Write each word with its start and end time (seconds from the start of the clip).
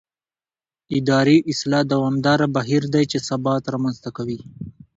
اداري 0.97 1.37
اصلاح 1.51 1.83
دوامداره 1.93 2.45
بهیر 2.55 2.83
دی 2.93 3.03
چې 3.11 3.17
ثبات 3.27 3.63
رامنځته 3.73 4.09
کوي 4.17 4.39